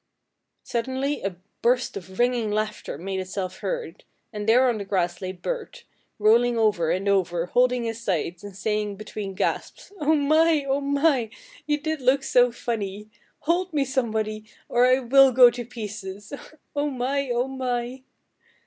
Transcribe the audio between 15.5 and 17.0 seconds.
to pieces. Oh,